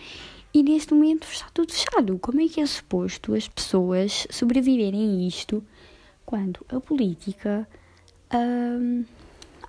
e 0.53 0.63
neste 0.63 0.95
momento 0.95 1.27
está 1.27 1.47
tudo 1.53 1.73
fechado. 1.73 2.19
Como 2.19 2.41
é 2.41 2.49
que 2.49 2.61
é 2.61 2.67
suposto 2.67 3.35
as 3.35 3.49
pessoas 3.49 4.27
sobreviverem 4.31 5.25
a 5.25 5.29
isto 5.29 5.65
quando 6.25 6.65
a 6.69 6.81
política 6.81 7.67
hum, 8.33 9.05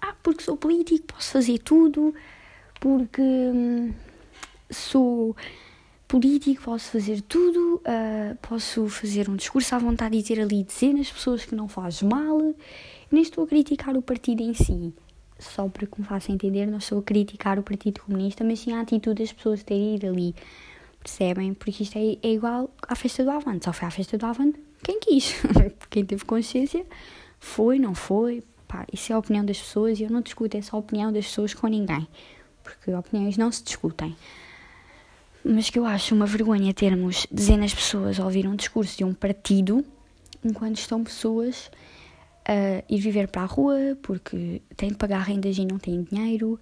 ah, 0.02 0.16
porque 0.22 0.44
sou 0.44 0.58
político, 0.58 1.08
posso 1.08 1.32
fazer 1.32 1.60
tudo, 1.60 2.14
porque 2.80 3.22
hum, 3.22 3.94
sou 4.70 5.36
político, 6.08 6.64
posso 6.64 6.92
fazer 6.92 7.22
tudo, 7.22 7.76
uh, 7.78 8.36
posso 8.42 8.88
fazer 8.88 9.30
um 9.30 9.36
discurso 9.36 9.74
à 9.76 9.80
vontade 9.80 10.18
e 10.18 10.24
ter 10.24 10.40
ali 10.40 10.64
dezenas 10.64 11.08
de 11.08 11.14
pessoas 11.14 11.46
que 11.46 11.56
não 11.56 11.68
faz 11.68 12.02
mal. 12.02 12.40
Nem 13.12 13.22
estou 13.22 13.44
a 13.44 13.48
criticar 13.48 13.98
o 13.98 14.02
partido 14.02 14.42
em 14.42 14.54
si, 14.54 14.94
só 15.40 15.68
para 15.68 15.88
que 15.88 16.00
me 16.00 16.06
faça 16.06 16.32
entender, 16.32 16.66
não 16.66 16.78
estou 16.78 17.00
a 17.00 17.04
criticar 17.04 17.58
o 17.60 17.64
Partido 17.64 18.02
Comunista, 18.02 18.44
mas 18.44 18.60
sim 18.60 18.74
a 18.74 18.82
atitude 18.82 19.24
das 19.24 19.32
pessoas 19.34 19.64
terem 19.64 19.96
ido 19.96 20.08
ali. 20.08 20.36
Percebem? 21.06 21.54
Porque 21.54 21.84
isto 21.84 22.00
é, 22.00 22.18
é 22.24 22.34
igual 22.34 22.68
à 22.88 22.96
festa 22.96 23.24
do 23.24 23.30
Avante. 23.30 23.66
Só 23.66 23.72
foi 23.72 23.88
à 23.88 23.92
festa 23.92 24.18
do 24.18 24.26
Avante 24.26 24.60
quem 24.84 25.00
quis. 25.00 25.36
quem 25.88 26.04
teve 26.04 26.26
consciência 26.26 26.84
foi, 27.40 27.78
não 27.78 27.94
foi. 27.94 28.44
Pá, 28.68 28.88
isso 28.92 29.12
é 29.12 29.16
a 29.16 29.20
opinião 29.20 29.46
das 29.46 29.60
pessoas 29.60 30.00
e 30.00 30.04
eu 30.04 30.10
não 30.10 30.22
discuto 30.22 30.58
essa 30.58 30.76
opinião 30.76 31.14
das 31.14 31.28
pessoas 31.28 31.54
com 31.54 31.68
ninguém. 31.68 32.08
Porque 32.64 32.92
opiniões 32.92 33.38
não 33.38 33.52
se 33.52 33.64
discutem 33.64 34.16
mas 35.48 35.70
que 35.70 35.78
eu 35.78 35.86
acho 35.86 36.16
uma 36.16 36.26
vergonha 36.26 36.74
termos 36.74 37.28
dezenas 37.30 37.70
de 37.70 37.76
pessoas 37.76 38.20
a 38.20 38.26
ouvir 38.26 38.48
um 38.48 38.56
discurso 38.56 38.98
de 38.98 39.04
um 39.04 39.14
partido 39.14 39.86
enquanto 40.44 40.78
estão 40.78 41.04
pessoas 41.04 41.70
a 42.48 42.84
ir 42.90 43.00
viver 43.00 43.28
para 43.28 43.44
a 43.44 43.46
rua 43.46 43.96
porque 44.02 44.64
têm 44.76 44.90
de 44.90 44.96
pagar 44.96 45.22
rendas 45.22 45.56
e 45.60 45.66
não 45.66 45.78
têm 45.78 46.02
dinheiro, 46.02 46.60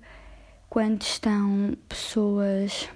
quando 0.70 1.02
estão 1.02 1.78
pessoas 1.88 2.90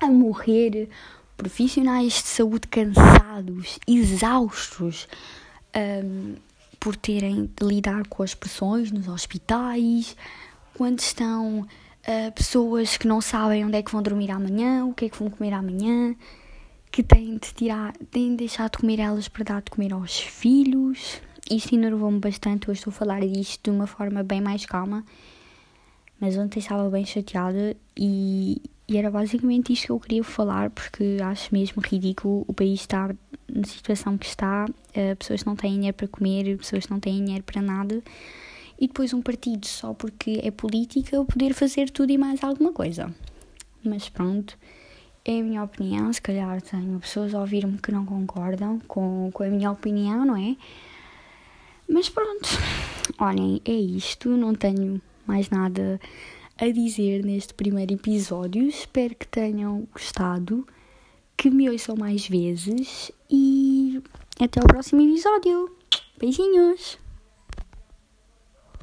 a 0.00 0.06
morrer, 0.06 0.88
profissionais 1.36 2.14
de 2.14 2.28
saúde 2.28 2.68
cansados, 2.68 3.78
exaustos, 3.86 5.08
um, 5.76 6.34
por 6.78 6.96
terem 6.96 7.50
de 7.56 7.66
lidar 7.66 8.06
com 8.08 8.22
as 8.22 8.34
pressões 8.34 8.92
nos 8.92 9.08
hospitais, 9.08 10.16
quando 10.74 10.98
estão 10.98 11.60
uh, 11.60 12.32
pessoas 12.34 12.96
que 12.96 13.06
não 13.06 13.20
sabem 13.20 13.64
onde 13.64 13.76
é 13.76 13.82
que 13.82 13.90
vão 13.90 14.02
dormir 14.02 14.30
amanhã, 14.30 14.84
o 14.84 14.92
que 14.92 15.06
é 15.06 15.08
que 15.08 15.18
vão 15.18 15.30
comer 15.30 15.52
amanhã, 15.52 16.14
que 16.90 17.02
têm 17.02 17.38
de 17.38 17.52
tirar, 17.54 17.92
têm 18.10 18.30
de 18.30 18.36
deixar 18.36 18.68
de 18.68 18.78
comer 18.78 19.00
elas 19.00 19.28
para 19.28 19.44
dar 19.44 19.62
de 19.62 19.70
comer 19.70 19.92
aos 19.92 20.18
filhos. 20.18 21.20
Isto 21.50 21.74
enervou-me 21.74 22.20
bastante, 22.20 22.70
hoje 22.70 22.80
estou 22.80 22.90
a 22.90 22.94
falar 22.94 23.20
disto 23.20 23.64
de 23.64 23.70
uma 23.70 23.86
forma 23.86 24.22
bem 24.22 24.40
mais 24.40 24.64
calma, 24.64 25.04
mas 26.20 26.36
ontem 26.36 26.58
estava 26.58 26.88
bem 26.88 27.04
chateada 27.04 27.76
e, 27.96 28.62
e 28.86 28.98
era 28.98 29.10
basicamente 29.10 29.72
isto 29.72 29.86
que 29.86 29.92
eu 29.92 30.00
queria 30.00 30.24
falar, 30.24 30.70
porque 30.70 31.16
acho 31.22 31.54
mesmo 31.54 31.82
ridículo 31.82 32.44
o 32.46 32.52
país 32.52 32.80
estar 32.80 33.14
na 33.48 33.64
situação 33.64 34.18
que 34.18 34.26
está, 34.26 34.66
uh, 34.66 35.16
pessoas 35.16 35.44
não 35.44 35.56
têm 35.56 35.74
dinheiro 35.74 35.96
para 35.96 36.08
comer, 36.08 36.56
pessoas 36.58 36.88
não 36.88 37.00
têm 37.00 37.24
dinheiro 37.24 37.44
para 37.44 37.62
nada 37.62 38.02
e 38.78 38.86
depois 38.86 39.12
um 39.14 39.22
partido 39.22 39.66
só 39.66 39.94
porque 39.94 40.40
é 40.42 40.50
política 40.50 41.24
poder 41.24 41.54
fazer 41.54 41.90
tudo 41.90 42.10
e 42.10 42.18
mais 42.18 42.42
alguma 42.42 42.72
coisa. 42.72 43.14
Mas 43.82 44.08
pronto, 44.08 44.58
é 45.24 45.40
a 45.40 45.42
minha 45.42 45.62
opinião. 45.62 46.12
Se 46.12 46.20
calhar 46.20 46.60
tenho 46.60 46.98
pessoas 46.98 47.34
a 47.34 47.40
ouvir-me 47.40 47.78
que 47.78 47.92
não 47.92 48.04
concordam 48.04 48.80
com, 48.80 49.30
com 49.32 49.42
a 49.42 49.48
minha 49.48 49.70
opinião, 49.70 50.24
não 50.24 50.36
é? 50.36 50.56
Mas 51.88 52.08
pronto, 52.08 52.48
olhem, 53.18 53.60
é 53.64 53.72
isto. 53.72 54.30
Não 54.30 54.54
tenho 54.54 55.00
mais 55.26 55.50
nada 55.50 56.00
a 56.58 56.68
dizer 56.68 57.24
neste 57.24 57.54
primeiro 57.54 57.94
episódio. 57.94 58.66
Espero 58.66 59.14
que 59.14 59.26
tenham 59.26 59.86
gostado, 59.92 60.66
que 61.36 61.50
me 61.50 61.68
ouçam 61.68 61.96
mais 61.96 62.26
vezes 62.26 63.10
e 63.30 64.00
até 64.40 64.60
o 64.60 64.66
próximo 64.66 65.00
episódio. 65.02 65.70
Beijinhos! 66.18 67.03